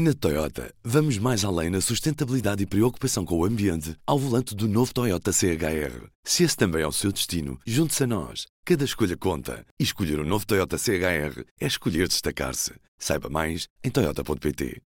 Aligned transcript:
Na 0.00 0.14
Toyota, 0.14 0.72
vamos 0.84 1.18
mais 1.18 1.44
além 1.44 1.70
na 1.70 1.80
sustentabilidade 1.80 2.62
e 2.62 2.66
preocupação 2.66 3.24
com 3.24 3.36
o 3.36 3.44
ambiente 3.44 3.96
ao 4.06 4.16
volante 4.16 4.54
do 4.54 4.68
novo 4.68 4.94
Toyota 4.94 5.32
CHR. 5.32 6.06
Se 6.22 6.44
esse 6.44 6.56
também 6.56 6.82
é 6.82 6.86
o 6.86 6.92
seu 6.92 7.10
destino, 7.10 7.58
junte-se 7.66 8.04
a 8.04 8.06
nós. 8.06 8.46
Cada 8.64 8.84
escolha 8.84 9.16
conta. 9.16 9.66
E 9.76 9.82
escolher 9.82 10.20
o 10.20 10.22
um 10.22 10.24
novo 10.24 10.46
Toyota 10.46 10.78
CHR 10.78 11.42
é 11.60 11.66
escolher 11.66 12.06
destacar-se. 12.06 12.74
Saiba 12.96 13.28
mais 13.28 13.66
em 13.82 13.90
Toyota.pt. 13.90 14.80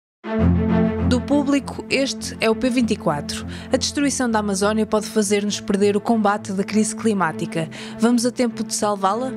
Do 1.09 1.22
público, 1.22 1.87
este 1.88 2.37
é 2.38 2.51
o 2.51 2.54
P24. 2.54 3.47
A 3.72 3.79
destruição 3.79 4.31
da 4.31 4.40
Amazónia 4.40 4.85
pode 4.85 5.06
fazer-nos 5.06 5.59
perder 5.59 5.97
o 5.97 6.03
combate 6.03 6.53
da 6.53 6.65
crise 6.65 6.95
climática. 6.95 7.71
Vamos 7.99 8.27
a 8.27 8.31
tempo 8.31 8.63
de 8.63 8.75
salvá-la? 8.75 9.33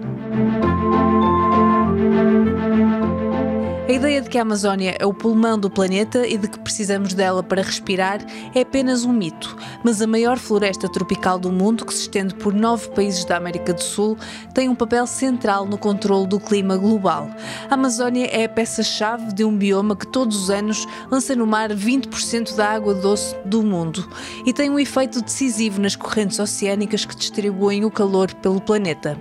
A 3.92 3.94
ideia 3.94 4.22
de 4.22 4.30
que 4.30 4.38
a 4.38 4.42
Amazónia 4.44 4.96
é 4.98 5.06
o 5.06 5.14
pulmão 5.14 5.60
do 5.60 5.70
planeta 5.70 6.26
e 6.26 6.38
de 6.38 6.48
que 6.48 6.58
precisamos 6.58 7.14
dela 7.14 7.44
para 7.44 7.62
respirar 7.62 8.26
é 8.56 8.62
apenas 8.62 9.04
um 9.04 9.12
mito, 9.12 9.54
mas 9.84 10.02
a 10.02 10.08
maior 10.08 10.40
floresta 10.40 10.88
tropical 10.88 11.38
do 11.38 11.52
mundo, 11.52 11.86
que 11.86 11.94
se 11.94 12.04
estende 12.04 12.34
por 12.34 12.54
nove 12.54 12.88
países 12.92 13.26
da 13.26 13.36
América 13.36 13.74
do 13.74 13.84
Sul, 13.84 14.18
tem 14.54 14.70
um 14.70 14.76
papel 14.76 15.06
central 15.06 15.66
no 15.66 15.78
controle 15.78 16.26
do 16.26 16.40
clima 16.40 16.78
global. 16.78 17.30
A 17.70 17.74
Amazónia 17.74 18.28
é 18.28 18.46
a 18.46 18.50
peça-chave 18.50 19.34
de 19.34 19.44
um 19.44 19.58
bioma 19.58 19.94
que 19.94 20.08
todos 20.08 20.44
os 20.44 20.50
anos 20.50 20.88
lança 21.12 21.36
no 21.36 21.46
mar 21.46 21.70
20% 21.74 22.56
da 22.56 22.70
água 22.70 22.94
doce 22.94 23.36
do 23.44 23.62
mundo 23.62 24.08
e 24.46 24.54
tem 24.54 24.70
um 24.70 24.80
efeito 24.80 25.22
decisivo 25.22 25.82
nas 25.82 25.98
correntes 25.98 26.40
oceânicas 26.40 27.04
que 27.04 27.14
distribuem 27.14 27.84
o 27.84 27.92
calor 27.92 28.34
pelo 28.36 28.62
planeta. 28.62 29.18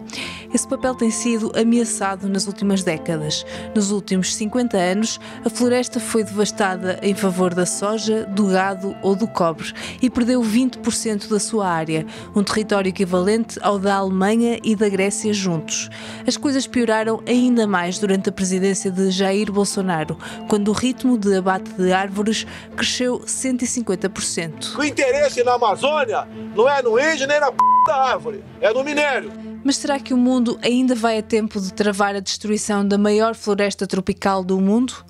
Esse 0.52 0.66
papel 0.66 0.94
tem 0.94 1.10
sido 1.10 1.52
ameaçado 1.56 2.28
nas 2.28 2.46
últimas 2.46 2.82
décadas. 2.82 3.46
Nos 3.74 3.90
últimos 3.92 4.34
50 4.34 4.76
anos, 4.76 5.20
a 5.44 5.50
floresta 5.50 6.00
foi 6.00 6.24
devastada 6.24 6.98
em 7.02 7.14
favor 7.14 7.54
da 7.54 7.64
soja, 7.64 8.24
do 8.24 8.48
gado 8.48 8.96
ou 9.00 9.14
do 9.14 9.28
cobre 9.28 9.72
e 10.02 10.10
perdeu 10.10 10.42
20% 10.42 11.28
da 11.28 11.38
sua 11.38 11.68
área, 11.68 12.04
um 12.34 12.42
território 12.42 12.88
equivalente 12.88 13.58
ao 13.62 13.78
da 13.78 13.96
Alemanha 13.96 14.58
e 14.64 14.74
da 14.74 14.88
Grécia 14.88 15.32
juntos. 15.32 15.88
As 16.26 16.36
coisas 16.36 16.66
pioraram 16.66 17.22
ainda 17.26 17.66
mais 17.66 17.98
durante 17.98 18.28
a 18.28 18.32
presidência 18.32 18.90
de 18.90 19.10
Jair 19.10 19.52
Bolsonaro, 19.52 20.18
quando 20.48 20.68
o 20.68 20.72
ritmo 20.72 21.16
de 21.16 21.36
abate 21.36 21.70
de 21.72 21.92
árvores 21.92 22.46
cresceu 22.76 23.20
150%. 23.20 24.78
O 24.78 24.84
interesse 24.84 25.44
na 25.44 25.54
Amazônia 25.54 26.26
não 26.56 26.68
é 26.68 26.82
no 26.82 26.98
índio 26.98 27.26
nem 27.26 27.38
na 27.38 27.52
p 27.52 27.58
da 27.86 27.96
árvore, 27.96 28.44
é 28.60 28.72
no 28.72 28.84
minério. 28.84 29.49
Mas 29.62 29.76
será 29.76 30.00
que 30.00 30.14
o 30.14 30.16
mundo 30.16 30.58
ainda 30.62 30.94
vai 30.94 31.18
a 31.18 31.22
tempo 31.22 31.60
de 31.60 31.72
travar 31.72 32.16
a 32.16 32.20
destruição 32.20 32.86
da 32.86 32.96
maior 32.96 33.34
floresta 33.34 33.86
tropical 33.86 34.42
do 34.42 34.58
mundo? 34.58 35.04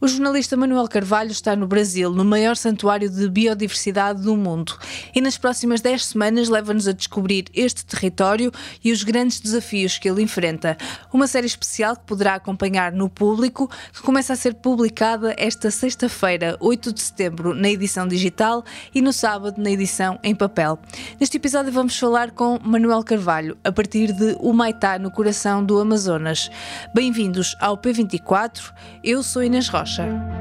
O 0.00 0.06
jornalista 0.06 0.56
Manuel 0.56 0.86
Carvalho 0.88 1.30
está 1.30 1.56
no 1.56 1.66
Brasil, 1.66 2.10
no 2.10 2.24
maior 2.24 2.54
santuário 2.54 3.08
de 3.08 3.28
biodiversidade 3.30 4.22
do 4.22 4.36
mundo, 4.36 4.76
e 5.14 5.22
nas 5.22 5.38
próximas 5.38 5.80
10 5.80 6.04
semanas 6.04 6.48
leva-nos 6.50 6.86
a 6.86 6.92
descobrir 6.92 7.46
este 7.54 7.84
território 7.84 8.52
e 8.84 8.92
os 8.92 9.02
grandes 9.02 9.40
desafios 9.40 9.98
que 9.98 10.08
ele 10.08 10.22
enfrenta. 10.22 10.76
Uma 11.10 11.26
série 11.26 11.46
especial 11.46 11.96
que 11.96 12.04
poderá 12.04 12.34
acompanhar 12.34 12.92
no 12.92 13.08
público, 13.08 13.70
que 13.92 14.02
começa 14.02 14.34
a 14.34 14.36
ser 14.36 14.54
publicada 14.54 15.34
esta 15.38 15.70
sexta-feira, 15.70 16.58
8 16.60 16.92
de 16.92 17.00
setembro, 17.00 17.54
na 17.54 17.70
edição 17.70 18.06
digital 18.06 18.64
e 18.94 19.00
no 19.00 19.14
sábado 19.14 19.60
na 19.60 19.70
edição 19.70 20.18
em 20.22 20.34
papel. 20.34 20.78
Neste 21.18 21.38
episódio 21.38 21.72
vamos 21.72 21.98
falar 21.98 22.32
com 22.32 22.60
Manuel 22.62 23.02
Carvalho, 23.02 23.56
a 23.64 23.72
partir 23.72 23.95
de 24.04 24.36
Humaitá, 24.40 24.98
no 24.98 25.10
coração 25.10 25.64
do 25.64 25.78
Amazonas. 25.78 26.50
Bem-vindos 26.92 27.56
ao 27.60 27.78
P24, 27.78 28.72
eu 29.02 29.22
sou 29.22 29.42
Inês 29.42 29.68
Rocha. 29.68 29.86
Rocha. 29.86 30.36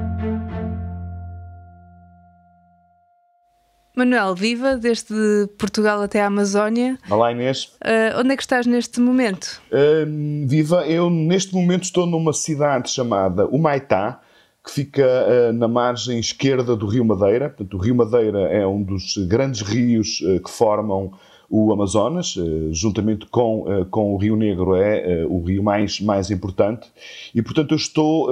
Manuel, 3.96 4.36
viva 4.36 4.76
desde 4.76 5.48
Portugal 5.58 6.02
até 6.02 6.22
a 6.22 6.28
Amazónia. 6.28 6.98
Olá 7.10 7.32
Inês. 7.32 7.72
Uh, 7.76 8.20
onde 8.20 8.34
é 8.34 8.36
que 8.36 8.44
estás 8.44 8.66
neste 8.68 9.00
momento? 9.00 9.62
Uh, 9.72 10.46
viva, 10.46 10.86
eu 10.86 11.10
neste 11.10 11.54
momento 11.54 11.84
estou 11.84 12.06
numa 12.06 12.34
cidade 12.34 12.90
chamada 12.90 13.46
Humaitá, 13.48 14.20
que 14.62 14.70
fica 14.70 15.02
uh, 15.06 15.54
na 15.54 15.70
margem 15.70 16.20
esquerda 16.20 16.76
do 16.76 16.86
Rio 16.88 17.06
Madeira. 17.06 17.48
Portanto, 17.48 17.78
o 17.78 17.80
Rio 17.80 17.96
Madeira 17.96 18.40
é 18.42 18.68
um 18.68 18.84
dos 18.84 19.16
grandes 19.30 19.62
rios 19.62 20.18
que 20.44 20.50
formam 20.50 21.14
o 21.50 21.72
Amazonas, 21.72 22.36
eh, 22.38 22.74
juntamente 22.74 23.26
com, 23.28 23.66
eh, 23.68 23.86
com 23.90 24.14
o 24.14 24.18
Rio 24.18 24.36
Negro, 24.36 24.76
é 24.76 25.22
eh, 25.22 25.26
o 25.26 25.44
rio 25.44 25.64
mais, 25.64 26.00
mais 26.00 26.32
importante. 26.32 26.88
E, 27.34 27.42
portanto, 27.42 27.72
eu 27.72 27.78
estou 27.78 28.32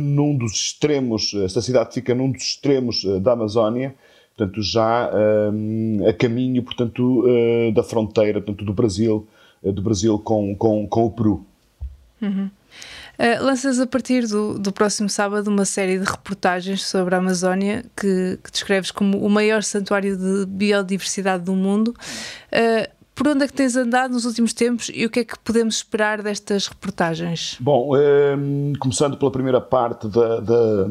num 0.00 0.36
dos 0.36 0.52
extremos, 0.52 1.32
esta 1.44 1.60
cidade 1.60 1.94
fica 1.94 2.14
num 2.14 2.30
dos 2.30 2.42
extremos 2.42 3.04
da 3.22 3.32
Amazónia, 3.32 3.94
portanto, 4.36 4.62
já 4.62 5.10
a 6.08 6.12
caminho, 6.12 6.62
portanto, 6.62 7.24
da 7.74 7.82
fronteira, 7.82 8.40
portanto, 8.40 8.64
do 8.64 8.72
Brasil, 8.72 9.26
do 9.62 9.82
Brasil 9.82 10.18
com, 10.18 10.54
com, 10.54 10.86
com 10.86 11.06
o 11.06 11.10
Peru. 11.10 11.46
Uhum. 12.20 12.50
Uh, 13.18 13.44
lanças 13.44 13.78
a 13.78 13.86
partir 13.86 14.26
do, 14.26 14.58
do 14.58 14.72
próximo 14.72 15.08
sábado 15.08 15.48
uma 15.48 15.64
série 15.64 15.98
de 15.98 16.04
reportagens 16.04 16.84
sobre 16.84 17.14
a 17.14 17.18
Amazónia 17.18 17.84
que, 17.96 18.38
que 18.42 18.50
descreves 18.50 18.90
como 18.90 19.18
o 19.18 19.30
maior 19.30 19.62
santuário 19.62 20.16
de 20.16 20.46
biodiversidade 20.46 21.44
do 21.44 21.54
mundo. 21.54 21.94
Uh, 22.52 22.94
por 23.14 23.28
onde 23.28 23.44
é 23.44 23.46
que 23.46 23.52
tens 23.52 23.76
andado 23.76 24.12
nos 24.12 24.24
últimos 24.24 24.52
tempos 24.52 24.90
e 24.92 25.06
o 25.06 25.10
que 25.10 25.20
é 25.20 25.24
que 25.24 25.38
podemos 25.38 25.76
esperar 25.76 26.20
destas 26.20 26.66
reportagens? 26.66 27.56
Bom, 27.60 27.92
um, 27.96 28.72
começando 28.80 29.16
pela 29.16 29.30
primeira 29.30 29.60
parte 29.60 30.08
da, 30.08 30.40
da, 30.40 30.86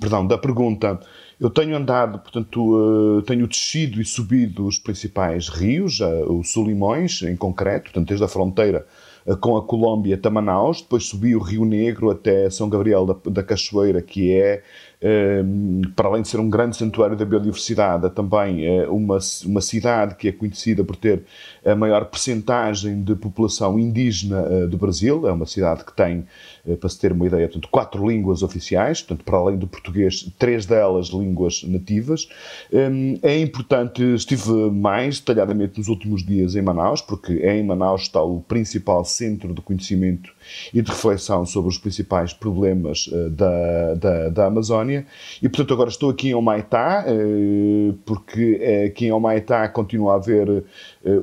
perdão, 0.00 0.26
da 0.26 0.38
pergunta, 0.38 0.98
eu 1.38 1.50
tenho 1.50 1.76
andado, 1.76 2.18
portanto, 2.18 3.18
uh, 3.18 3.22
tenho 3.22 3.46
descido 3.46 4.00
e 4.00 4.04
subido 4.06 4.66
os 4.66 4.78
principais 4.78 5.48
rios, 5.48 6.00
uh, 6.00 6.32
o 6.32 6.42
Solimões 6.42 7.22
em 7.22 7.36
concreto, 7.36 7.84
portanto, 7.84 8.08
desde 8.08 8.24
a 8.24 8.28
fronteira 8.28 8.78
eh, 8.78 9.09
com 9.40 9.56
a 9.56 9.62
Colômbia 9.62 10.14
até 10.14 10.30
Manaus, 10.30 10.80
depois 10.80 11.04
subi 11.04 11.34
o 11.34 11.40
Rio 11.40 11.64
Negro 11.64 12.10
até 12.10 12.48
São 12.50 12.68
Gabriel 12.68 13.06
da, 13.06 13.16
da 13.30 13.42
Cachoeira, 13.42 14.00
que 14.00 14.32
é 14.32 14.62
para 15.96 16.08
além 16.08 16.20
de 16.20 16.28
ser 16.28 16.38
um 16.38 16.50
grande 16.50 16.76
santuário 16.76 17.16
da 17.16 17.24
biodiversidade, 17.24 18.04
é 18.04 18.10
também 18.10 18.66
eh, 18.66 18.86
uma, 18.86 19.18
uma 19.46 19.60
cidade 19.62 20.14
que 20.14 20.28
é 20.28 20.32
conhecida 20.32 20.84
por 20.84 20.94
ter 20.94 21.22
a 21.64 21.74
maior 21.74 22.04
percentagem 22.04 23.02
de 23.02 23.14
população 23.14 23.78
indígena 23.78 24.46
eh, 24.50 24.66
do 24.66 24.76
Brasil. 24.76 25.26
É 25.26 25.32
uma 25.32 25.46
cidade 25.46 25.84
que 25.84 25.92
tem, 25.94 26.26
eh, 26.68 26.76
para 26.76 26.88
se 26.90 26.98
ter 27.00 27.12
uma 27.12 27.26
ideia, 27.26 27.48
portanto, 27.48 27.68
quatro 27.70 28.06
línguas 28.06 28.42
oficiais, 28.42 29.00
portanto, 29.00 29.24
para 29.24 29.38
além 29.38 29.56
do 29.56 29.66
português, 29.66 30.30
três 30.38 30.66
delas 30.66 31.06
línguas 31.06 31.62
nativas. 31.64 32.28
É 33.22 33.38
importante, 33.38 34.02
estive 34.14 34.52
mais 34.70 35.18
detalhadamente 35.18 35.78
nos 35.78 35.88
últimos 35.88 36.24
dias 36.24 36.54
em 36.54 36.62
Manaus, 36.62 37.00
porque 37.00 37.32
em 37.32 37.64
Manaus 37.64 38.02
está 38.02 38.22
o 38.22 38.40
principal 38.40 39.04
centro 39.04 39.54
de 39.54 39.62
conhecimento 39.62 40.30
e 40.72 40.82
de 40.82 40.90
reflexão 40.90 41.44
sobre 41.46 41.70
os 41.70 41.78
principais 41.78 42.32
problemas 42.32 43.08
da, 43.30 43.94
da, 43.94 44.28
da 44.28 44.46
Amazónia. 44.46 45.06
E, 45.42 45.48
portanto, 45.48 45.74
agora 45.74 45.88
estou 45.88 46.10
aqui 46.10 46.28
em 46.28 46.34
Omaitá, 46.34 47.04
eh, 47.06 47.94
porque 48.04 48.58
eh, 48.60 48.84
aqui 48.86 49.06
em 49.06 49.12
Omaitá 49.12 49.68
continua 49.68 50.14
a 50.14 50.16
haver 50.16 50.64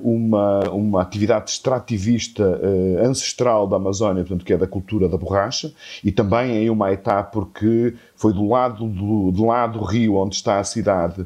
uma, 0.02 0.70
uma 0.70 1.02
atividade 1.02 1.52
extrativista 1.52 2.60
ancestral 3.04 3.68
da 3.68 3.76
Amazónia, 3.76 4.24
portanto, 4.24 4.46
que 4.46 4.54
é 4.54 4.58
da 4.58 4.68
cultura 4.68 5.08
da 5.08 5.18
borracha, 5.18 5.72
e 6.04 6.12
também 6.12 6.58
em 6.58 6.70
Omaitá, 6.70 7.22
porque 7.24 7.94
foi 8.16 8.34
do 8.34 8.48
lado 8.48 8.88
do, 8.88 9.32
do 9.32 9.46
lado 9.46 9.80
do 9.80 9.86
rio 9.86 10.16
onde 10.16 10.36
está 10.36 10.60
a 10.60 10.64
cidade 10.64 11.26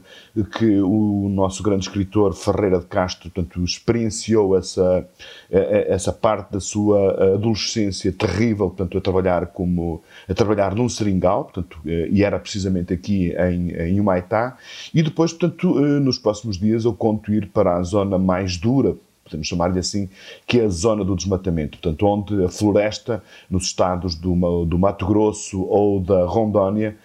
que 0.57 0.81
o 0.81 1.29
nosso 1.29 1.63
grande 1.63 1.85
escritor 1.85 2.33
Ferreira 2.33 2.79
de 2.79 2.85
Castro, 2.85 3.29
portanto, 3.29 3.63
experienciou 3.63 4.57
essa, 4.57 5.07
essa 5.49 6.11
parte 6.11 6.51
da 6.51 6.59
sua 6.59 7.33
adolescência 7.35 8.11
terrível, 8.11 8.67
portanto, 8.67 8.97
a 8.97 9.01
trabalhar 9.01 9.47
como 9.47 10.01
a 10.27 10.33
trabalhar 10.33 10.75
num 10.75 10.89
seringal, 10.89 11.45
portanto, 11.45 11.79
e 11.85 12.23
era 12.23 12.39
precisamente 12.39 12.93
aqui 12.93 13.33
em, 13.37 13.71
em 13.71 13.99
Humaitá, 13.99 14.57
e 14.93 15.01
depois, 15.01 15.31
portanto, 15.31 15.77
eh, 15.79 15.99
nos 15.99 16.17
próximos 16.17 16.57
dias 16.57 16.85
eu 16.85 16.93
conto 16.93 17.33
ir 17.33 17.47
para 17.47 17.77
a 17.77 17.83
zona 17.83 18.17
mais 18.17 18.40
dura, 18.57 18.95
podemos 19.31 19.47
chamar-lhe 19.47 19.79
assim, 19.79 20.09
que 20.45 20.59
é 20.59 20.65
a 20.65 20.69
zona 20.69 21.05
do 21.05 21.15
desmatamento, 21.15 21.77
portanto, 21.77 22.05
onde 22.05 22.43
a 22.43 22.49
floresta, 22.49 23.23
nos 23.49 23.63
estados 23.63 24.15
do, 24.15 24.65
do 24.65 24.77
Mato 24.77 25.05
Grosso 25.05 25.63
ou 25.63 25.99
da 25.99 26.25
Rondônia, 26.25 26.97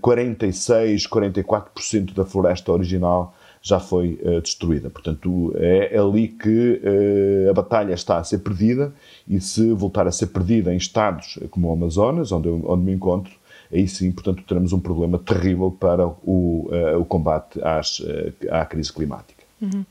46, 0.00 1.04
eh, 1.04 1.08
44% 1.08 2.12
da 2.12 2.24
floresta 2.24 2.70
original 2.70 3.34
já 3.62 3.80
foi 3.80 4.20
uh, 4.22 4.42
destruída. 4.42 4.90
Portanto, 4.90 5.54
é 5.56 5.96
ali 5.96 6.28
que 6.28 6.82
uh, 6.84 7.50
a 7.50 7.54
batalha 7.54 7.94
está 7.94 8.18
a 8.18 8.24
ser 8.24 8.40
perdida 8.40 8.92
e 9.26 9.40
se 9.40 9.72
voltar 9.72 10.06
a 10.06 10.12
ser 10.12 10.26
perdida 10.26 10.74
em 10.74 10.76
estados 10.76 11.38
como 11.50 11.68
o 11.68 11.72
Amazonas, 11.72 12.30
onde, 12.30 12.46
eu, 12.46 12.62
onde 12.66 12.84
me 12.84 12.92
encontro, 12.92 13.32
aí 13.72 13.88
sim, 13.88 14.12
portanto, 14.12 14.42
teremos 14.46 14.74
um 14.74 14.80
problema 14.80 15.18
terrível 15.18 15.70
para 15.70 16.06
o, 16.06 16.68
o 16.98 17.04
combate 17.06 17.58
às, 17.62 18.02
à 18.50 18.66
crise 18.66 18.92
climática. 18.92 19.42
Uhum. 19.62 19.86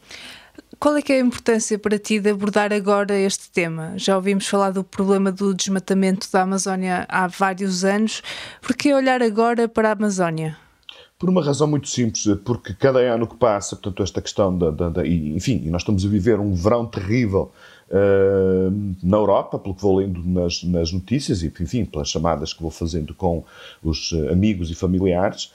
Qual 0.83 0.97
é 0.97 1.01
que 1.01 1.13
é 1.13 1.15
a 1.15 1.19
importância 1.19 1.79
para 1.79 1.97
ti 1.97 2.19
de 2.19 2.29
abordar 2.29 2.73
agora 2.73 3.17
este 3.17 3.50
tema? 3.50 3.94
Já 3.95 4.17
ouvimos 4.17 4.47
falar 4.47 4.71
do 4.71 4.83
problema 4.83 5.31
do 5.31 5.53
desmatamento 5.53 6.27
da 6.29 6.41
Amazónia 6.41 7.05
há 7.07 7.25
vários 7.25 7.85
anos. 7.85 8.21
Por 8.61 8.75
que 8.75 8.94
olhar 8.94 9.23
agora 9.23 9.67
para 9.69 9.89
a 9.89 9.91
Amazónia? 9.94 10.57
Por 11.17 11.29
uma 11.29 11.41
razão 11.41 11.67
muito 11.67 11.88
simples, 11.88 12.27
porque 12.44 12.73
cada 12.73 13.00
ano 13.00 13.25
que 13.25 13.38
passa, 13.38 13.77
portanto, 13.77 14.03
esta 14.03 14.21
questão 14.21 14.57
da, 14.57 14.71
da, 14.71 14.89
da 14.89 15.07
enfim, 15.07 15.69
nós 15.69 15.83
estamos 15.83 16.05
a 16.05 16.09
viver 16.09 16.38
um 16.38 16.53
verão 16.53 16.85
terrível 16.85 17.49
uh, 17.89 18.95
na 19.01 19.15
Europa, 19.15 19.57
pelo 19.57 19.73
que 19.73 19.81
vou 19.81 19.95
lendo 19.95 20.21
nas, 20.21 20.63
nas, 20.63 20.91
notícias 20.91 21.41
e, 21.44 21.53
enfim, 21.61 21.85
pelas 21.85 22.09
chamadas 22.09 22.51
que 22.51 22.61
vou 22.61 22.71
fazendo 22.71 23.13
com 23.13 23.45
os 23.81 24.11
amigos 24.29 24.69
e 24.69 24.75
familiares, 24.75 25.53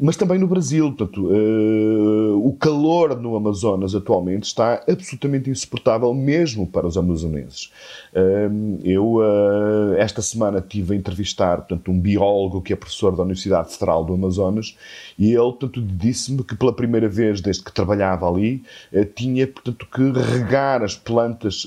mas 0.00 0.16
também 0.16 0.38
no 0.38 0.46
Brasil. 0.46 0.92
Portanto, 0.92 1.26
uh, 1.26 2.46
o 2.46 2.52
calor 2.54 3.20
no 3.20 3.36
Amazonas 3.36 3.94
atualmente 3.94 4.44
está 4.44 4.82
absolutamente 4.88 5.50
insuportável, 5.50 6.12
mesmo 6.14 6.66
para 6.66 6.86
os 6.86 6.96
amazonenses. 6.96 7.70
Uh, 8.14 8.78
eu, 8.82 9.16
uh, 9.16 9.94
esta 9.98 10.22
semana, 10.22 10.60
tive 10.60 10.94
a 10.94 10.96
entrevistar 10.96 11.58
portanto, 11.58 11.90
um 11.90 12.00
biólogo 12.00 12.62
que 12.62 12.72
é 12.72 12.76
professor 12.76 13.14
da 13.14 13.22
Universidade 13.22 13.72
Federal 13.72 14.04
do 14.04 14.14
Amazonas 14.14 14.76
e 15.18 15.32
ele 15.32 15.54
disse-me 15.96 16.42
que 16.42 16.56
pela 16.56 16.72
primeira 16.72 17.08
vez 17.08 17.40
desde 17.40 17.62
que 17.62 17.72
trabalhava 17.72 18.28
ali 18.28 18.62
eh, 18.92 19.04
tinha 19.04 19.46
portanto, 19.46 19.86
que 19.86 20.12
regar 20.12 20.82
as 20.82 20.94
plantas 20.94 21.66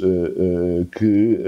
que 0.98 1.40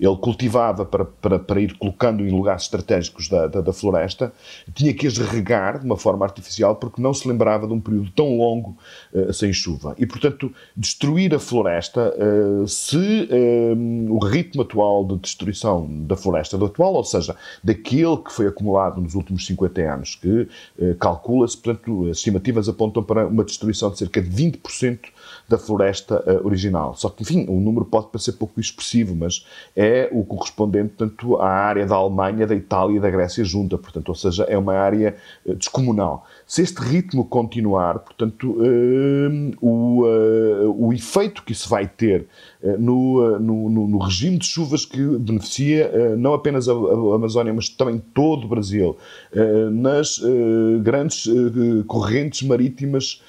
ele 0.00 0.16
cultivava 0.20 0.84
para, 0.84 1.04
para, 1.04 1.38
para 1.38 1.60
ir 1.60 1.76
colocando 1.78 2.24
em 2.24 2.30
lugares 2.30 2.62
estratégicos 2.64 3.28
da, 3.28 3.46
da, 3.46 3.60
da 3.60 3.72
floresta 3.72 4.27
tinha 4.74 4.92
que 4.94 5.06
as 5.06 5.18
regar 5.18 5.78
de 5.78 5.84
uma 5.84 5.96
forma 5.96 6.24
artificial 6.24 6.76
porque 6.76 7.00
não 7.00 7.12
se 7.12 7.26
lembrava 7.26 7.66
de 7.66 7.72
um 7.72 7.80
período 7.80 8.10
tão 8.10 8.36
longo 8.36 8.76
uh, 9.12 9.32
sem 9.32 9.52
chuva. 9.52 9.94
E, 9.98 10.06
portanto, 10.06 10.52
destruir 10.76 11.34
a 11.34 11.38
floresta, 11.38 12.14
uh, 12.14 12.66
se 12.66 12.96
uh, 12.96 14.12
o 14.12 14.18
ritmo 14.18 14.62
atual 14.62 15.04
de 15.04 15.16
destruição 15.16 15.86
da 16.04 16.16
floresta, 16.16 16.56
do 16.56 16.66
atual, 16.66 16.94
ou 16.94 17.04
seja, 17.04 17.36
daquele 17.62 18.16
que 18.18 18.32
foi 18.32 18.46
acumulado 18.46 19.00
nos 19.00 19.14
últimos 19.14 19.46
50 19.46 19.80
anos, 19.80 20.14
que 20.14 20.48
calcula-se, 20.98 21.56
portanto, 21.56 22.08
as 22.10 22.18
estimativas 22.18 22.68
apontam 22.68 23.02
para 23.02 23.26
uma 23.26 23.44
destruição 23.44 23.90
de 23.90 23.98
cerca 23.98 24.20
de 24.20 24.28
20% 24.28 24.98
da 25.48 25.58
floresta 25.58 26.22
uh, 26.26 26.46
original. 26.46 26.94
Só 26.94 27.08
que, 27.08 27.22
enfim, 27.22 27.46
o 27.48 27.60
número 27.60 27.84
pode 27.84 28.08
parecer 28.08 28.32
pouco 28.32 28.60
expressivo, 28.60 29.14
mas 29.14 29.46
é 29.74 30.08
o 30.12 30.24
correspondente, 30.24 30.94
tanto 30.96 31.36
à 31.36 31.48
área 31.48 31.86
da 31.86 31.96
Alemanha, 31.96 32.46
da 32.46 32.54
Itália 32.54 32.98
e 32.98 33.00
da 33.00 33.10
Grécia 33.10 33.44
junta, 33.44 33.78
portanto, 33.78 34.12
seja, 34.18 34.44
é 34.44 34.56
uma 34.56 34.74
área 34.74 35.16
uh, 35.46 35.54
descomunal. 35.54 36.26
Se 36.46 36.62
este 36.62 36.80
ritmo 36.80 37.24
continuar, 37.24 38.00
portanto, 38.00 38.50
uh, 38.50 39.56
o, 39.60 40.86
o 40.88 40.92
efeito 40.92 41.42
que 41.42 41.52
isso 41.52 41.68
vai 41.68 41.86
ter 41.86 42.26
no, 42.78 43.38
no, 43.38 43.86
no, 43.86 43.98
regime 43.98 44.38
de 44.38 44.46
chuvas 44.46 44.84
que 44.84 45.00
beneficia 45.18 46.16
não 46.16 46.34
apenas 46.34 46.68
a, 46.68 46.72
Amazónia, 46.72 47.52
mas 47.52 47.68
também 47.68 48.02
todo 48.14 48.44
o 48.44 48.48
Brasil, 48.48 48.96
nas 49.72 50.20
grandes 50.82 51.28
correntes 51.86 52.42
marítimas 52.42 53.22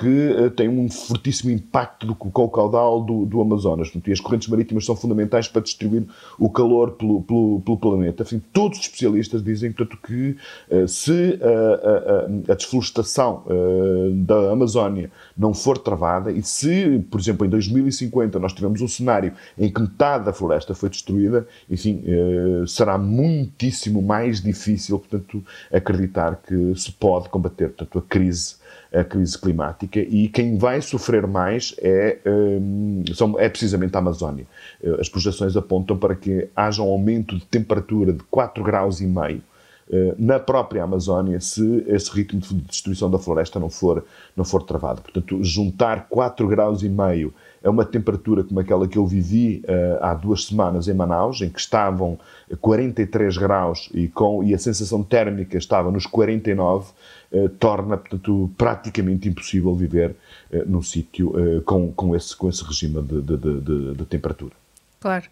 que 0.00 0.50
têm 0.56 0.68
um 0.68 0.88
fortíssimo 0.88 1.50
impacto 1.50 2.06
do, 2.06 2.14
com 2.14 2.44
o 2.44 2.48
caudal 2.48 3.02
do, 3.02 3.24
do 3.24 3.40
Amazonas. 3.40 3.90
E 4.06 4.12
as 4.12 4.20
correntes 4.20 4.48
marítimas 4.48 4.84
são 4.84 4.94
fundamentais 4.94 5.48
para 5.48 5.62
distribuir 5.62 6.04
o 6.38 6.48
calor 6.50 6.92
pelo, 6.92 7.22
pelo, 7.22 7.60
pelo 7.60 7.76
planeta. 7.76 8.22
Enfim, 8.22 8.42
todos 8.52 8.78
os 8.78 8.84
especialistas 8.84 9.42
dizem, 9.42 9.72
portanto, 9.72 9.98
que 10.02 10.35
uh, 10.70 10.88
se 10.88 11.38
a, 11.42 12.50
a, 12.50 12.52
a 12.52 12.54
desflorestação 12.54 13.44
uh, 13.46 14.10
da 14.24 14.52
Amazónia 14.52 15.10
não 15.36 15.52
for 15.52 15.78
travada 15.78 16.30
e 16.30 16.42
se, 16.42 17.04
por 17.10 17.20
exemplo, 17.20 17.46
em 17.46 17.50
2050 17.50 18.38
nós 18.38 18.52
tivermos 18.52 18.80
um 18.80 18.88
cenário 18.88 19.32
em 19.58 19.70
que 19.70 19.80
metade 19.80 20.24
da 20.24 20.32
floresta 20.32 20.74
foi 20.74 20.88
destruída, 20.88 21.46
enfim, 21.70 22.02
uh, 22.06 22.66
será 22.66 22.98
muitíssimo 22.98 24.02
mais 24.02 24.40
difícil, 24.40 24.98
portanto, 24.98 25.44
acreditar 25.72 26.40
que 26.46 26.74
se 26.76 26.92
pode 26.92 27.28
combater, 27.28 27.68
portanto, 27.68 27.98
a 27.98 28.02
crise 28.02 28.56
a 28.92 29.04
crise 29.04 29.38
climática 29.38 30.00
e 30.00 30.28
quem 30.28 30.56
vai 30.56 30.80
sofrer 30.80 31.26
mais 31.26 31.74
é, 31.78 32.18
são, 33.14 33.38
é 33.38 33.48
precisamente 33.48 33.94
a 33.94 33.98
Amazónia. 33.98 34.46
Eh, 34.82 34.96
as 35.00 35.08
projeções 35.08 35.56
apontam 35.56 35.96
para 35.98 36.14
que 36.14 36.48
haja 36.54 36.82
um 36.82 36.88
aumento 36.88 37.36
de 37.36 37.44
temperatura 37.46 38.12
de 38.12 38.22
4 38.24 38.62
graus 38.62 39.00
e 39.00 39.06
meio 39.06 39.38
eh, 39.38 39.42
na 40.18 40.40
própria 40.40 40.82
Amazónia 40.82 41.38
se 41.38 41.84
esse 41.86 42.10
ritmo 42.10 42.40
de 42.40 42.54
destruição 42.62 43.10
da 43.10 43.18
floresta 43.18 43.60
não 43.60 43.70
for, 43.70 44.04
não 44.36 44.44
for 44.44 44.62
travado. 44.62 45.00
Portanto, 45.00 45.42
juntar 45.44 46.08
4 46.08 46.48
graus 46.48 46.82
e 46.82 46.88
meio 46.88 47.32
a 47.66 47.70
uma 47.70 47.84
temperatura 47.84 48.44
como 48.44 48.60
aquela 48.60 48.86
que 48.86 48.96
eu 48.96 49.06
vivi 49.06 49.62
uh, 49.64 49.98
há 50.00 50.14
duas 50.14 50.44
semanas 50.44 50.86
em 50.86 50.94
Manaus, 50.94 51.40
em 51.40 51.48
que 51.48 51.58
estavam 51.58 52.18
43 52.60 53.36
graus 53.36 53.90
e, 53.92 54.06
com, 54.08 54.42
e 54.44 54.54
a 54.54 54.58
sensação 54.58 55.02
térmica 55.02 55.58
estava 55.58 55.90
nos 55.90 56.06
49, 56.06 56.92
uh, 57.32 57.48
torna, 57.48 57.96
portanto, 57.96 58.50
praticamente 58.56 59.28
impossível 59.28 59.74
viver 59.74 60.14
uh, 60.52 60.64
num 60.66 60.82
sítio 60.82 61.32
com, 61.64 61.92
com, 61.92 62.14
esse, 62.14 62.36
com 62.36 62.48
esse 62.48 62.62
regime 62.62 63.02
de, 63.02 63.20
de, 63.20 63.36
de, 63.36 63.94
de 63.94 64.04
temperatura. 64.04 64.54
Claro. 65.06 65.26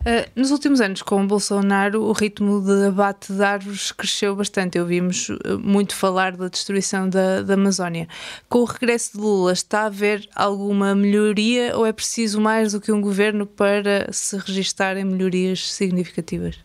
Uh, 0.00 0.30
nos 0.34 0.50
últimos 0.50 0.80
anos, 0.80 1.02
com 1.02 1.22
o 1.22 1.26
Bolsonaro, 1.26 2.02
o 2.02 2.12
ritmo 2.12 2.62
de 2.62 2.86
abate 2.86 3.30
de 3.30 3.42
árvores 3.42 3.92
cresceu 3.92 4.34
bastante. 4.34 4.80
Ouvimos 4.80 5.28
uh, 5.28 5.58
muito 5.62 5.94
falar 5.94 6.34
da 6.34 6.48
destruição 6.48 7.10
da, 7.10 7.42
da 7.42 7.52
Amazónia. 7.52 8.08
Com 8.48 8.60
o 8.60 8.64
regresso 8.64 9.12
de 9.12 9.18
Lula, 9.18 9.52
está 9.52 9.82
a 9.82 9.86
haver 9.86 10.26
alguma 10.34 10.94
melhoria 10.94 11.76
ou 11.76 11.84
é 11.84 11.92
preciso 11.92 12.40
mais 12.40 12.72
do 12.72 12.80
que 12.80 12.90
um 12.90 13.02
governo 13.02 13.44
para 13.44 14.10
se 14.14 14.38
registarem 14.38 15.04
melhorias 15.04 15.74
significativas? 15.74 16.58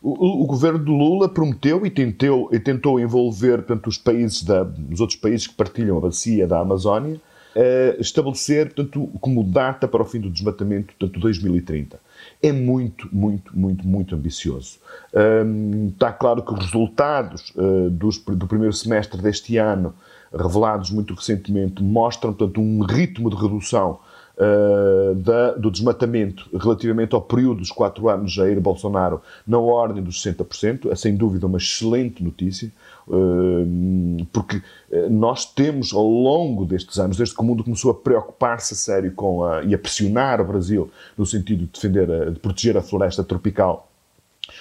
O, 0.00 0.44
o, 0.44 0.46
governo 0.46 0.84
de 0.84 0.90
Lula 0.92 1.28
prometeu 1.28 1.84
e 1.84 1.90
tentou, 1.90 2.48
e 2.52 2.60
tentou 2.60 3.00
envolver 3.00 3.64
tanto 3.64 3.88
os 3.88 3.98
países 3.98 4.44
da, 4.44 4.62
os 4.88 5.00
outros 5.00 5.18
países 5.18 5.48
que 5.48 5.54
partilham 5.54 5.98
a 5.98 6.00
bacia 6.00 6.46
da 6.46 6.60
Amazónia 6.60 7.20
uh, 7.54 8.00
estabelecer, 8.00 8.74
portanto, 8.74 9.08
como 9.20 9.42
data 9.44 9.86
para 9.86 10.02
o 10.02 10.04
fim 10.04 10.20
do 10.20 10.30
desmatamento, 10.30 10.94
portanto, 10.94 11.20
2030. 11.20 12.00
É 12.42 12.52
muito, 12.52 13.08
muito, 13.12 13.56
muito, 13.56 13.86
muito 13.86 14.14
ambicioso. 14.14 14.78
Um, 15.14 15.88
está 15.88 16.12
claro 16.12 16.42
que 16.42 16.52
os 16.52 16.60
resultados 16.60 17.52
uh, 17.56 17.90
dos, 17.90 18.18
do 18.18 18.46
primeiro 18.46 18.72
semestre 18.72 19.20
deste 19.20 19.56
ano, 19.56 19.94
revelados 20.32 20.90
muito 20.90 21.14
recentemente, 21.14 21.82
mostram, 21.82 22.32
portanto, 22.32 22.60
um 22.60 22.82
ritmo 22.82 23.30
de 23.30 23.36
redução 23.36 24.00
Uh, 24.36 25.14
da, 25.14 25.52
do 25.52 25.70
desmatamento 25.70 26.48
relativamente 26.58 27.14
ao 27.14 27.22
período 27.22 27.60
dos 27.60 27.70
quatro 27.70 28.08
anos 28.08 28.32
de 28.32 28.38
Jair 28.38 28.60
Bolsonaro 28.60 29.22
na 29.46 29.60
ordem 29.60 30.02
dos 30.02 30.20
60%, 30.20 30.90
é 30.90 30.96
sem 30.96 31.14
dúvida 31.14 31.46
uma 31.46 31.58
excelente 31.58 32.22
notícia. 32.22 32.72
Hum, 33.06 34.26
porque 34.32 34.62
eh, 34.90 35.08
nós 35.10 35.44
temos 35.44 35.92
ao 35.92 36.08
longo 36.08 36.64
destes 36.64 36.98
anos, 36.98 37.18
desde 37.18 37.34
que 37.34 37.40
o 37.40 37.44
mundo 37.44 37.62
começou 37.62 37.90
a 37.90 37.94
preocupar-se 37.94 38.72
a 38.72 38.76
sério 38.76 39.12
com 39.12 39.44
a, 39.44 39.62
e 39.62 39.74
a 39.74 39.78
pressionar 39.78 40.40
o 40.40 40.44
Brasil 40.44 40.90
no 41.16 41.26
sentido 41.26 41.66
de 41.66 41.66
defender, 41.66 42.10
a, 42.10 42.30
de 42.30 42.40
proteger 42.40 42.76
a 42.76 42.82
floresta 42.82 43.22
tropical 43.22 43.90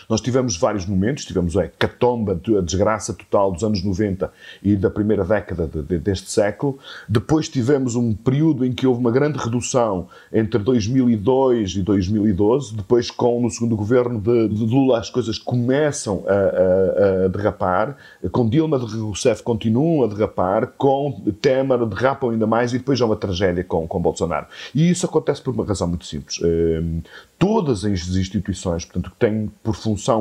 nós 0.09 0.21
tivemos 0.21 0.57
vários 0.57 0.85
momentos, 0.85 1.25
tivemos 1.25 1.55
a 1.57 1.67
catomba, 1.67 2.39
a 2.57 2.61
desgraça 2.61 3.13
total 3.13 3.51
dos 3.51 3.63
anos 3.63 3.83
90 3.83 4.31
e 4.61 4.75
da 4.75 4.89
primeira 4.89 5.23
década 5.23 5.67
de, 5.67 5.81
de, 5.81 5.97
deste 5.97 6.29
século. 6.29 6.77
Depois 7.07 7.49
tivemos 7.49 7.95
um 7.95 8.13
período 8.13 8.65
em 8.65 8.71
que 8.71 8.85
houve 8.87 8.99
uma 8.99 9.11
grande 9.11 9.37
redução 9.37 10.07
entre 10.31 10.59
2002 10.59 11.75
e 11.75 11.81
2012. 11.81 12.75
Depois, 12.75 13.09
com 13.09 13.41
no 13.41 13.49
segundo 13.49 13.75
governo 13.75 14.19
de, 14.19 14.49
de 14.49 14.65
Lula, 14.65 14.99
as 14.99 15.09
coisas 15.09 15.37
começam 15.37 16.23
a, 16.27 16.33
a, 16.33 17.25
a, 17.25 17.27
derrapar. 17.27 17.95
Com 18.31 18.47
Dilma 18.47 18.77
Rousseff 18.77 19.43
continuam 19.43 20.03
a 20.03 20.07
derrapar. 20.07 20.67
Com 20.77 21.21
Temer 21.41 21.85
derrapam 21.85 22.29
ainda 22.29 22.47
mais 22.47 22.73
e 22.73 22.77
depois 22.77 23.01
há 23.01 23.05
uma 23.05 23.15
tragédia 23.15 23.63
com, 23.63 23.87
com 23.87 24.01
Bolsonaro. 24.01 24.47
E 24.73 24.89
isso 24.89 25.05
acontece 25.05 25.41
por 25.41 25.53
uma 25.53 25.65
razão 25.65 25.87
muito 25.87 26.05
simples. 26.05 26.39
Ehm, 26.41 27.01
todas 27.37 27.83
as 27.83 28.07
instituições, 28.15 28.85
portanto, 28.85 29.11
que 29.11 29.17
têm 29.17 29.51
por 29.61 29.75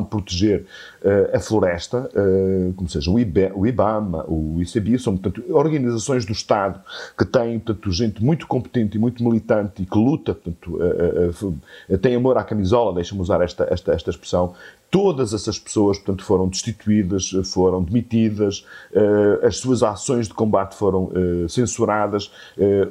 proteger 0.05 0.65
uh, 1.03 1.37
a 1.37 1.41
floresta, 1.41 2.09
uh, 2.15 2.73
como 2.75 2.89
seja 2.89 3.11
o, 3.11 3.19
IBE, 3.19 3.53
o 3.55 3.67
IBAMA, 3.67 4.25
o 4.29 4.61
ICB, 4.61 4.99
são, 4.99 5.17
portanto, 5.17 5.45
organizações 5.55 6.25
do 6.25 6.33
Estado 6.33 6.81
que 7.17 7.25
têm, 7.25 7.59
portanto, 7.59 7.91
gente 7.93 8.23
muito 8.23 8.47
competente 8.47 8.97
e 8.97 9.01
muito 9.01 9.23
militante 9.23 9.83
e 9.83 9.87
que 9.87 9.99
luta, 9.99 10.35
portanto, 10.35 10.79
uh, 10.79 11.99
tem 11.99 12.15
amor 12.15 12.37
à 12.39 12.45
camisola, 12.45 12.95
deixa-me 12.95 13.21
usar 13.21 13.43
esta, 13.43 13.67
esta, 13.71 13.93
esta 13.93 14.11
expressão, 14.11 14.55
todas 14.93 15.33
essas 15.33 15.59
pessoas, 15.59 15.97
portanto, 15.97 16.23
foram 16.23 16.47
destituídas, 16.47 17.31
foram 17.47 17.83
demitidas, 17.83 18.63
as 19.43 19.57
suas 19.57 19.83
ações 19.83 20.29
de 20.29 20.35
combate 20.35 20.77
foram 20.77 21.11
censuradas, 21.49 22.31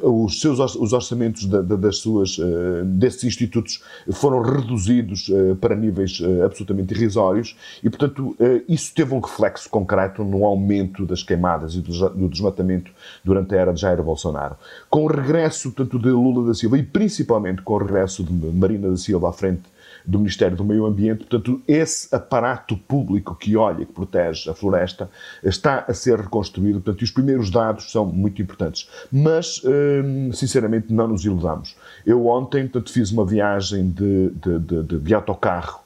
os 0.01 0.41
seus 0.41 0.60
os 0.75 0.93
orçamentos 0.93 1.46
das 1.46 1.98
suas, 1.98 2.38
desses 2.86 3.24
institutos 3.24 3.84
foram 4.13 4.41
reduzidos 4.41 5.29
para 5.62 5.75
níveis 5.75 6.20
absolutamente 6.43 6.91
irrisórios 6.96 7.55
e, 7.84 7.89
portanto, 7.89 8.36
isso 8.67 8.91
teve 8.96 9.13
um 9.13 9.20
reflexo 9.20 9.70
concreto 9.70 10.24
no 10.24 10.43
aumento 10.43 11.05
das 11.05 11.22
queimadas 11.22 11.75
e 11.75 11.81
do 11.81 12.27
desmatamento 12.27 12.91
durante 13.24 13.53
a 13.53 13.60
era 13.60 13.72
de 13.72 13.79
Jair 13.79 14.01
Bolsonaro. 14.01 14.55
Com 14.89 15.05
o 15.05 15.08
regresso, 15.08 15.72
portanto, 15.72 16.00
de 16.00 16.10
Lula 16.10 16.48
da 16.48 16.55
Silva 16.55 16.79
e 16.79 16.84
principalmente 16.84 17.62
com 17.62 17.75
o 17.75 17.77
regresso 17.77 18.24
de 18.24 18.34
Marina 18.34 18.89
da 18.89 18.98
Silva 18.98 19.29
à 19.29 19.34
frente 19.34 19.62
do 20.05 20.20
Ministério 20.20 20.58
do 20.58 20.63
Meio 20.63 20.86
Ambiente. 20.86 21.25
Portanto, 21.25 21.62
esse 21.67 22.13
aparato 22.13 22.77
público 22.77 23.36
que 23.36 23.55
olha, 23.55 23.86
que 23.86 23.91
protege 23.91 24.50
a 24.50 24.53
floresta, 24.53 25.10
está 25.43 25.86
a 25.88 25.93
ser 25.93 26.20
reconstruído. 26.20 26.81
Portanto, 26.81 27.01
os 27.01 27.12
primeiros 27.12 27.50
dados 27.50 27.91
são 27.91 28.05
muito 28.05 28.41
importantes. 28.41 28.89
Mas, 29.12 29.62
hum, 29.63 30.31
sinceramente, 30.34 30.91
não 30.91 31.08
nos 31.08 31.25
iludamos. 31.25 31.75
Eu 32.05 32.27
ontem, 32.27 32.63
portanto, 32.63 32.91
fiz 32.91 33.12
uma 33.12 33.25
viagem 33.25 33.89
de, 33.89 34.29
de, 34.29 34.60
de, 34.60 35.00
de 35.00 35.13
autocarro 35.13 35.81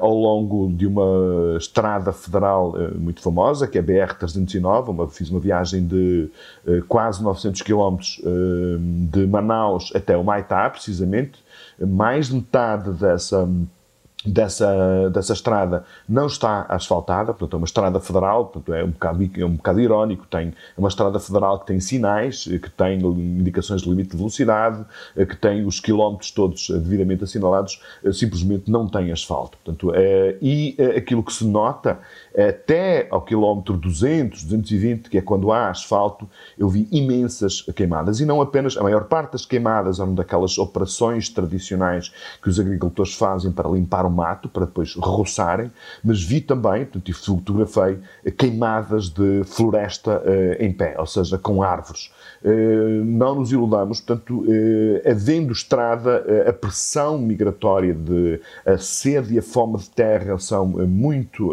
ao 0.00 0.14
longo 0.14 0.72
de 0.72 0.86
uma 0.86 1.56
estrada 1.58 2.12
federal 2.12 2.74
eh, 2.76 2.90
muito 2.94 3.20
famosa, 3.20 3.66
que 3.66 3.76
é 3.76 3.80
a 3.80 3.84
BR-309. 3.84 5.10
fiz 5.10 5.30
uma 5.30 5.40
viagem 5.40 5.86
de 5.86 6.30
eh, 6.66 6.82
quase 6.88 7.22
900 7.22 7.62
quilómetros 7.62 8.20
de 9.10 9.26
Manaus 9.26 9.92
até 9.94 10.16
o 10.16 10.24
Maitá, 10.24 10.68
precisamente. 10.70 11.38
Mais 11.78 12.28
de 12.28 12.34
metade 12.36 12.90
dessa 12.92 13.48
dessa, 14.26 15.10
dessa 15.10 15.32
estrada 15.32 15.84
não 16.08 16.26
está 16.26 16.66
asfaltada, 16.68 17.32
portanto 17.32 17.54
é 17.54 17.56
uma 17.56 17.66
estrada 17.66 18.00
federal, 18.00 18.46
portanto 18.46 18.74
é 18.74 18.84
um 18.84 18.90
bocado, 18.90 19.30
é 19.36 19.44
um 19.44 19.56
bocado 19.56 19.80
irónico, 19.80 20.26
tem, 20.26 20.48
é 20.48 20.78
uma 20.78 20.88
estrada 20.88 21.18
federal 21.18 21.60
que 21.60 21.66
tem 21.66 21.80
sinais, 21.80 22.44
que 22.44 22.70
tem 22.70 23.00
indicações 23.00 23.82
de 23.82 23.88
limite 23.88 24.10
de 24.10 24.16
velocidade, 24.16 24.84
que 25.14 25.36
tem 25.36 25.64
os 25.64 25.80
quilómetros 25.80 26.30
todos 26.30 26.68
devidamente 26.68 27.24
assinalados, 27.24 27.80
simplesmente 28.12 28.70
não 28.70 28.86
tem 28.86 29.12
asfalto. 29.12 29.58
Portanto, 29.64 29.92
é, 29.94 30.36
e 30.40 30.76
aquilo 30.96 31.22
que 31.22 31.32
se 31.32 31.44
nota 31.44 31.98
até 32.36 33.08
ao 33.10 33.22
quilómetro 33.22 33.76
200, 33.76 34.44
220, 34.44 35.08
que 35.08 35.18
é 35.18 35.22
quando 35.22 35.52
há 35.52 35.70
asfalto, 35.70 36.28
eu 36.58 36.68
vi 36.68 36.88
imensas 36.90 37.62
queimadas. 37.74 38.20
E 38.20 38.26
não 38.26 38.40
apenas, 38.40 38.76
a 38.76 38.82
maior 38.82 39.04
parte 39.04 39.32
das 39.32 39.46
queimadas 39.46 39.98
eram 39.98 40.14
daquelas 40.14 40.58
operações 40.58 41.28
tradicionais 41.28 42.12
que 42.42 42.48
os 42.48 42.60
agricultores 42.60 43.14
fazem 43.14 43.50
para 43.50 43.68
limpar 43.68 44.04
o 44.04 44.10
mato, 44.16 44.48
para 44.48 44.66
depois 44.66 44.94
roçarem, 44.94 45.70
mas 46.02 46.22
vi 46.22 46.40
também, 46.40 46.84
portanto, 46.84 47.12
fotografei, 47.14 48.00
queimadas 48.36 49.08
de 49.08 49.44
floresta 49.44 50.22
uh, 50.22 50.62
em 50.62 50.72
pé, 50.72 50.96
ou 50.98 51.06
seja, 51.06 51.38
com 51.38 51.62
árvores. 51.62 52.10
Uh, 52.46 53.04
não 53.04 53.34
nos 53.34 53.50
iludamos, 53.50 54.00
portanto, 54.00 54.44
uh, 54.44 55.10
havendo 55.10 55.52
estrada, 55.52 56.24
a 56.48 56.52
pressão 56.52 57.18
migratória 57.18 57.92
de 57.92 58.40
a 58.64 58.78
sede 58.78 59.34
e 59.34 59.38
a 59.40 59.42
fome 59.42 59.78
de 59.78 59.90
terra 59.90 60.38
são 60.38 60.66
muito 60.66 61.52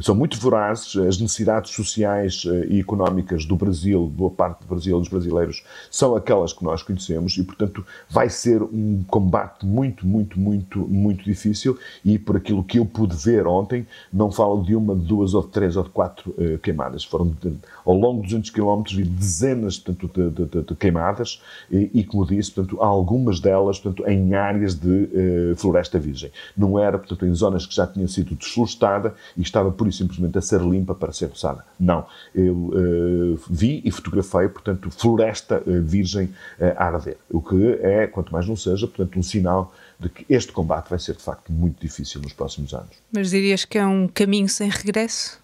são 0.00 0.14
muito 0.14 0.38
vorazes, 0.38 0.96
as 0.96 1.18
necessidades 1.20 1.72
sociais 1.72 2.44
eh, 2.46 2.66
e 2.70 2.80
económicas 2.80 3.44
do 3.44 3.56
Brasil, 3.56 4.06
boa 4.06 4.30
parte 4.30 4.60
do 4.60 4.66
Brasil, 4.66 4.98
dos 4.98 5.08
brasileiros, 5.08 5.64
são 5.90 6.14
aquelas 6.14 6.52
que 6.52 6.64
nós 6.64 6.82
conhecemos 6.82 7.36
e, 7.36 7.42
portanto, 7.42 7.84
vai 8.08 8.28
ser 8.28 8.62
um 8.62 9.04
combate 9.08 9.64
muito, 9.66 10.06
muito, 10.06 10.38
muito, 10.38 10.78
muito 10.80 11.24
difícil 11.24 11.78
e, 12.04 12.18
por 12.18 12.36
aquilo 12.36 12.62
que 12.62 12.78
eu 12.78 12.86
pude 12.86 13.16
ver 13.16 13.46
ontem, 13.46 13.86
não 14.12 14.30
falo 14.30 14.62
de 14.62 14.74
uma, 14.74 14.94
de 14.94 15.04
duas 15.04 15.34
ou 15.34 15.42
de 15.42 15.48
três 15.48 15.76
ou 15.76 15.84
de 15.84 15.90
quatro 15.90 16.34
queimadas. 16.62 17.04
Foram, 17.04 17.34
de, 17.40 17.54
ao 17.84 17.94
longo 17.94 18.20
dos 18.20 18.30
200 18.30 18.50
quilómetros, 18.50 18.94
vi 18.94 19.04
dezenas 19.04 19.71
portanto, 19.78 20.30
de, 20.30 20.46
de, 20.46 20.62
de 20.62 20.74
queimadas 20.74 21.42
e, 21.70 21.90
e, 21.94 22.04
como 22.04 22.26
disse, 22.26 22.50
portanto, 22.50 22.80
algumas 22.82 23.40
delas 23.40 23.78
portanto, 23.78 24.08
em 24.08 24.34
áreas 24.34 24.74
de 24.74 24.88
uh, 24.88 25.56
floresta 25.56 25.98
virgem. 25.98 26.30
Não 26.56 26.78
era, 26.78 26.98
portanto, 26.98 27.26
em 27.26 27.34
zonas 27.34 27.66
que 27.66 27.74
já 27.74 27.86
tinham 27.86 28.08
sido 28.08 28.34
desflorestada 28.34 29.14
e 29.36 29.42
estava 29.42 29.70
pura 29.70 29.90
e 29.90 29.92
simplesmente 29.92 30.38
a 30.38 30.40
ser 30.40 30.60
limpa 30.60 30.94
para 30.94 31.12
ser 31.12 31.26
roçada. 31.26 31.64
Não. 31.78 32.06
Eu 32.34 32.54
uh, 32.54 33.40
vi 33.48 33.82
e 33.84 33.90
fotografei, 33.90 34.48
portanto, 34.48 34.90
floresta 34.90 35.62
uh, 35.66 35.82
virgem 35.82 36.30
a 36.76 36.84
arder. 36.84 37.16
O 37.30 37.40
que 37.40 37.78
é, 37.80 38.06
quanto 38.06 38.32
mais 38.32 38.46
não 38.46 38.56
seja, 38.56 38.86
portanto, 38.86 39.18
um 39.18 39.22
sinal 39.22 39.72
de 39.98 40.08
que 40.08 40.26
este 40.28 40.52
combate 40.52 40.90
vai 40.90 40.98
ser, 40.98 41.16
de 41.16 41.22
facto, 41.22 41.52
muito 41.52 41.80
difícil 41.80 42.20
nos 42.20 42.32
próximos 42.32 42.74
anos. 42.74 42.96
Mas 43.12 43.30
dirias 43.30 43.64
que 43.64 43.78
é 43.78 43.86
um 43.86 44.08
caminho 44.08 44.48
sem 44.48 44.68
regresso? 44.68 45.41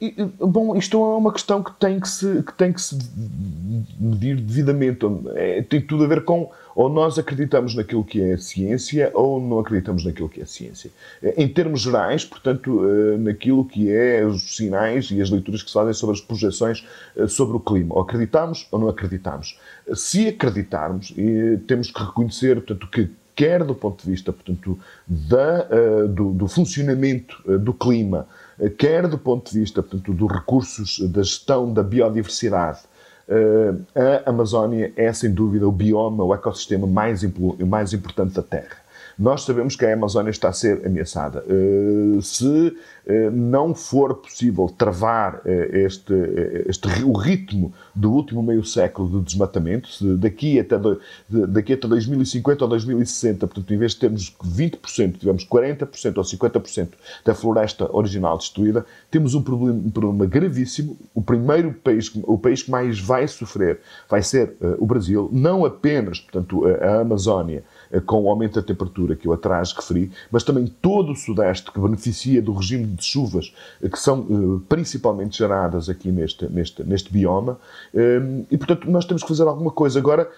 E, 0.00 0.14
bom, 0.38 0.76
isto 0.76 0.96
é 0.96 1.16
uma 1.16 1.32
questão 1.32 1.62
que 1.62 1.72
tem 1.72 1.98
que 2.00 2.08
se, 2.08 2.42
que 2.42 2.52
tem 2.52 2.72
que 2.72 2.80
se 2.80 2.96
medir 3.98 4.36
devidamente. 4.36 5.06
É, 5.34 5.62
tem 5.62 5.80
tudo 5.80 6.04
a 6.04 6.06
ver 6.06 6.24
com 6.24 6.50
ou 6.78 6.88
nós 6.88 7.18
acreditamos 7.18 7.74
naquilo 7.74 8.04
que 8.04 8.22
é 8.22 8.36
ciência 8.36 9.10
ou 9.12 9.40
não 9.40 9.58
acreditamos 9.58 10.04
naquilo 10.04 10.28
que 10.28 10.40
é 10.40 10.46
ciência. 10.46 10.92
Em 11.36 11.48
termos 11.48 11.80
gerais, 11.80 12.24
portanto, 12.24 12.80
eh, 12.84 13.18
naquilo 13.18 13.64
que 13.64 13.90
é 13.90 14.24
os 14.24 14.54
sinais 14.54 15.10
e 15.10 15.20
as 15.20 15.28
leituras 15.28 15.60
que 15.60 15.70
se 15.70 15.74
fazem 15.74 15.92
sobre 15.92 16.14
as 16.14 16.20
projeções 16.20 16.86
eh, 17.16 17.26
sobre 17.26 17.56
o 17.56 17.60
clima. 17.60 17.96
Ou 17.96 18.02
acreditamos 18.02 18.68
ou 18.70 18.78
não 18.78 18.88
acreditamos. 18.88 19.58
Se 19.92 20.28
acreditarmos, 20.28 21.12
temos 21.66 21.90
que 21.90 22.00
reconhecer, 22.00 22.54
portanto, 22.54 22.86
que 22.86 23.10
quer 23.34 23.64
do 23.64 23.74
ponto 23.74 24.04
de 24.04 24.10
vista, 24.12 24.32
portanto, 24.32 24.78
da, 25.04 25.66
do, 26.06 26.32
do 26.32 26.46
funcionamento 26.46 27.42
do 27.58 27.72
clima, 27.72 28.28
quer 28.76 29.06
do 29.06 29.18
ponto 29.18 29.52
de 29.52 29.60
vista, 29.60 29.82
portanto, 29.82 30.12
dos 30.12 30.32
recursos 30.32 30.98
da 31.10 31.22
gestão 31.22 31.72
da 31.72 31.82
biodiversidade, 31.82 32.80
eh, 33.28 34.22
a 34.24 34.30
Amazónia 34.30 34.92
é, 34.96 35.12
sem 35.12 35.30
dúvida, 35.32 35.68
o 35.68 35.72
bioma, 35.72 36.24
o 36.24 36.34
ecossistema 36.34 36.86
mais, 36.86 37.22
mais 37.58 37.92
importante 37.92 38.34
da 38.34 38.42
Terra. 38.42 38.87
Nós 39.18 39.42
sabemos 39.42 39.74
que 39.74 39.84
a 39.84 39.92
Amazónia 39.92 40.30
está 40.30 40.48
a 40.48 40.52
ser 40.52 40.86
ameaçada. 40.86 41.44
Eh, 41.48 42.20
se 42.22 42.76
eh, 43.04 43.30
não 43.30 43.74
for 43.74 44.14
possível 44.14 44.68
travar 44.68 45.40
eh, 45.44 45.82
este, 45.86 46.14
este, 46.66 46.86
o 47.02 47.12
ritmo 47.12 47.74
do 47.92 48.12
último 48.12 48.44
meio 48.44 48.64
século 48.64 49.18
de 49.18 49.24
desmatamento, 49.24 49.88
se 49.88 50.14
daqui 50.14 50.60
até, 50.60 50.76
daqui 51.28 51.72
até 51.72 51.88
2050 51.88 52.64
ou 52.64 52.70
2060, 52.70 53.46
portanto, 53.48 53.74
em 53.74 53.76
vez 53.76 53.92
de 53.92 53.98
termos 53.98 54.36
20%, 54.40 55.18
tivemos 55.18 55.44
40% 55.44 56.16
ou 56.16 56.22
50% 56.22 56.88
da 57.24 57.34
floresta 57.34 57.90
original 57.92 58.38
destruída, 58.38 58.86
temos 59.10 59.34
um 59.34 59.42
problema, 59.42 59.80
um 59.84 59.90
problema 59.90 60.26
gravíssimo. 60.26 60.96
O 61.12 61.20
primeiro 61.20 61.72
país, 61.72 62.08
o 62.22 62.38
país 62.38 62.62
que 62.62 62.70
mais 62.70 63.00
vai 63.00 63.26
sofrer 63.26 63.80
vai 64.08 64.22
ser 64.22 64.54
o 64.78 64.86
Brasil, 64.86 65.28
não 65.32 65.64
apenas, 65.64 66.20
portanto, 66.20 66.64
a 66.66 67.00
Amazónia, 67.00 67.64
com 68.06 68.22
o 68.22 68.30
aumento 68.30 68.54
da 68.54 68.62
temperatura 68.62 69.07
que 69.16 69.26
eu 69.28 69.32
atrás 69.32 69.72
referi, 69.72 70.10
mas 70.30 70.42
também 70.42 70.66
todo 70.66 71.12
o 71.12 71.16
Sudeste 71.16 71.70
que 71.70 71.80
beneficia 71.80 72.40
do 72.40 72.52
regime 72.52 72.86
de 72.86 73.04
chuvas 73.04 73.54
eh, 73.82 73.88
que 73.88 73.98
são 73.98 74.20
eh, 74.20 74.64
principalmente 74.68 75.38
geradas 75.38 75.88
aqui 75.88 76.10
neste, 76.10 76.46
neste, 76.50 76.82
neste 76.84 77.12
bioma. 77.12 77.58
E, 78.50 78.56
portanto, 78.56 78.90
nós 78.90 79.04
temos 79.04 79.22
que 79.22 79.28
fazer 79.28 79.44
alguma 79.44 79.70
coisa. 79.70 79.98
Agora, 79.98 80.30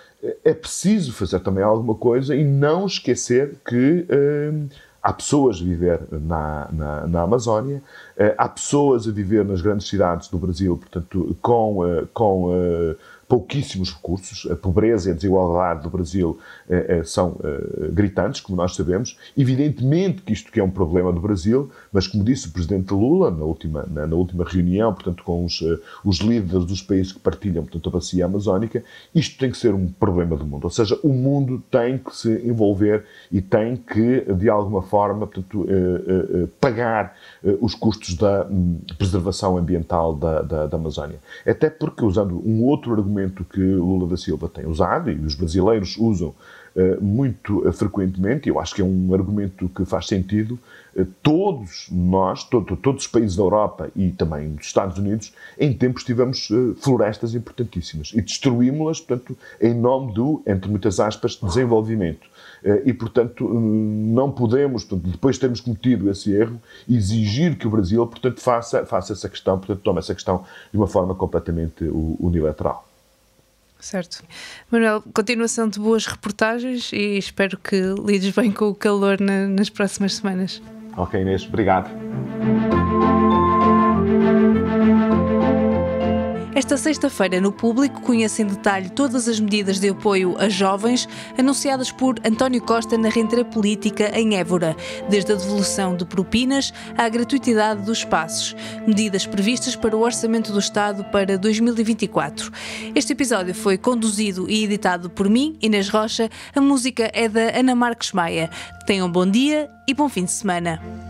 é 0.45 0.55
preciso 0.55 1.13
fazer 1.13 1.41
também 1.41 1.63
alguma 1.63 1.95
coisa 1.95 2.35
e 2.35 2.45
não 2.45 2.87
esquecer 2.87 3.57
que 3.67 4.07
há 5.03 5.13
pessoas 5.13 5.61
a 5.61 5.65
viver 5.65 6.01
na, 6.11 6.69
na, 6.73 7.07
na, 7.07 7.23
Amazónia, 7.23 7.83
há 8.37 8.49
pessoas 8.49 9.09
a 9.09 9.11
viver 9.11 9.45
nas 9.45 9.61
grandes 9.61 9.89
cidades 9.89 10.29
do 10.29 10.39
Brasil, 10.39 10.77
portanto, 10.77 11.37
com, 11.41 11.81
com 12.13 12.95
pouquíssimos 13.31 13.93
recursos, 13.93 14.51
a 14.51 14.57
pobreza 14.57 15.09
e 15.09 15.13
a 15.13 15.15
desigualdade 15.15 15.85
do 15.85 15.89
Brasil 15.89 16.37
eh, 16.69 16.99
eh, 16.99 17.05
são 17.05 17.37
eh, 17.45 17.89
gritantes, 17.93 18.41
como 18.41 18.57
nós 18.57 18.75
sabemos. 18.75 19.17
Evidentemente 19.39 20.23
que 20.23 20.33
isto 20.33 20.51
que 20.51 20.59
é 20.59 20.65
um 20.65 20.71
problema 20.71 21.13
do 21.13 21.21
Brasil, 21.21 21.71
mas 21.93 22.09
como 22.09 22.25
disse 22.25 22.49
o 22.49 22.51
Presidente 22.51 22.93
Lula 22.93 23.31
na 23.31 23.45
última, 23.45 23.87
na, 23.89 24.05
na 24.05 24.17
última 24.17 24.45
reunião, 24.45 24.93
portanto, 24.93 25.23
com 25.23 25.45
os, 25.45 25.63
os 26.05 26.19
líderes 26.19 26.65
dos 26.65 26.83
países 26.83 27.13
que 27.13 27.21
partilham 27.21 27.63
portanto, 27.63 27.89
a 27.89 27.93
bacia 27.93 28.25
amazónica, 28.25 28.83
isto 29.15 29.39
tem 29.39 29.49
que 29.49 29.57
ser 29.57 29.75
um 29.75 29.87
problema 29.87 30.37
do 30.37 30.45
mundo. 30.45 30.65
Ou 30.65 30.71
seja, 30.71 30.99
o 31.05 31.11
mundo 31.11 31.63
tem 31.71 31.99
que 31.99 32.17
se 32.17 32.33
envolver 32.45 33.05
e 33.31 33.41
tem 33.41 33.77
que, 33.77 34.23
de 34.35 34.49
alguma 34.49 34.83
forma, 34.83 35.25
portanto, 35.29 35.69
pagar 36.61 37.15
os 37.61 37.77
custos 37.77 38.17
da 38.17 38.45
hum, 38.51 38.81
preservação 38.99 39.57
ambiental 39.57 40.17
da, 40.17 40.43
da, 40.43 40.67
da 40.67 40.77
Amazónia. 40.77 41.21
Até 41.47 41.71
porque, 41.71 42.05
usando 42.05 42.43
um 42.45 42.65
outro 42.65 42.93
argumento 42.93 43.20
argumento 43.21 43.45
que 43.45 43.61
Lula 43.61 44.09
da 44.09 44.17
Silva 44.17 44.49
tem 44.49 44.67
usado 44.67 45.11
e 45.11 45.15
os 45.15 45.35
brasileiros 45.35 45.97
usam 45.99 46.29
uh, 46.75 47.03
muito 47.03 47.67
uh, 47.67 47.73
frequentemente, 47.73 48.49
eu 48.49 48.59
acho 48.59 48.75
que 48.75 48.83
é 48.83 48.85
um 48.85 49.15
argumento 49.15 49.69
que 49.69 49.85
faz 49.85 50.07
sentido. 50.07 50.59
Uh, 50.97 51.05
todos 51.23 51.87
nós, 51.91 52.45
todo, 52.45 52.77
todos 52.77 53.05
os 53.05 53.11
países 53.11 53.37
da 53.37 53.43
Europa 53.43 53.91
e 53.95 54.11
também 54.11 54.55
dos 54.55 54.67
Estados 54.67 54.99
Unidos, 54.99 55.33
em 55.59 55.73
tempos 55.73 56.05
tivemos 56.05 56.49
florestas 56.81 57.35
importantíssimas 57.35 58.13
e 58.15 58.21
destruímos-las, 58.21 59.01
portanto, 59.01 59.37
em 59.61 59.75
nome 59.75 60.13
do, 60.15 60.43
entre 60.47 60.71
muitas 60.71 60.99
aspas, 60.99 61.37
desenvolvimento. 61.37 62.31
Eh, 62.63 62.83
e, 62.87 62.93
portanto, 62.93 63.49
não 63.49 64.31
podemos, 64.31 64.85
portanto, 64.85 65.11
depois 65.11 65.37
de 65.37 65.41
termos 65.41 65.61
cometido 65.61 66.11
esse 66.11 66.33
erro, 66.33 66.61
exigir 66.89 67.57
que 67.57 67.67
o 67.67 67.71
Brasil, 67.71 68.07
portanto, 68.07 68.41
faça, 68.41 68.85
faça 68.85 69.13
essa 69.13 69.29
questão, 69.29 69.59
portanto, 69.59 69.81
tome 69.83 69.99
essa 69.99 70.15
questão 70.15 70.45
de 70.71 70.77
uma 70.77 70.87
forma 70.87 71.15
completamente 71.15 71.85
unilateral. 71.85 72.90
Certo. 73.81 74.23
Manuel, 74.71 75.03
continuação 75.15 75.69
de 75.69 75.81
boas 75.81 76.07
reportagens 76.07 76.93
e 76.93 77.17
espero 77.19 77.59
que 77.59 77.81
lides 78.07 78.35
bem 78.35 78.53
com 78.53 78.67
o 78.67 78.75
calor 78.75 79.21
na, 79.21 79.47
nas 79.47 79.71
próximas 79.71 80.15
semanas. 80.15 80.63
Ok, 80.97 81.21
Inês, 81.21 81.47
obrigado. 81.47 81.91
Esta 86.61 86.77
sexta-feira, 86.77 87.41
no 87.41 87.51
público, 87.51 88.03
conhece 88.03 88.43
em 88.43 88.47
detalhe 88.47 88.91
todas 88.91 89.27
as 89.27 89.41
medidas 89.41 89.81
de 89.81 89.89
apoio 89.89 90.37
a 90.39 90.51
jovens 90.51 91.09
anunciadas 91.39 91.91
por 91.91 92.17
António 92.23 92.61
Costa 92.61 92.99
na 92.99 93.09
rentrée 93.09 93.45
política 93.45 94.11
em 94.15 94.37
Évora, 94.37 94.77
desde 95.09 95.33
a 95.33 95.37
devolução 95.37 95.97
de 95.97 96.05
propinas 96.05 96.71
à 96.99 97.09
gratuitidade 97.09 97.81
dos 97.81 98.01
espaços, 98.01 98.55
medidas 98.87 99.27
previstas 99.27 99.75
para 99.75 99.97
o 99.97 100.03
Orçamento 100.03 100.53
do 100.53 100.59
Estado 100.59 101.03
para 101.05 101.39
2024. 101.39 102.53
Este 102.95 103.15
episódio 103.15 103.55
foi 103.55 103.79
conduzido 103.79 104.49
e 104.51 104.63
editado 104.63 105.09
por 105.09 105.31
mim, 105.31 105.57
Inês 105.63 105.89
Rocha. 105.89 106.29
A 106.55 106.61
música 106.61 107.11
é 107.15 107.27
da 107.27 107.59
Ana 107.59 107.75
Marques 107.75 108.13
Maia. 108.13 108.51
Tenham 108.85 109.11
bom 109.11 109.27
dia 109.27 109.67
e 109.89 109.95
bom 109.95 110.11
fim 110.11 110.27
de 110.27 110.33
semana. 110.33 111.10